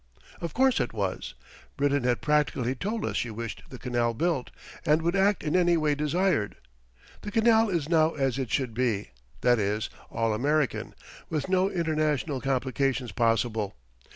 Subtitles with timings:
[0.39, 1.35] Of course it was.
[1.77, 4.49] Britain had practically told us she wished the canal built
[4.83, 6.55] and would act in any way desired.
[7.21, 9.11] The canal is now as it should be
[9.41, 10.95] that is, all American,
[11.29, 13.75] with no international complications possible.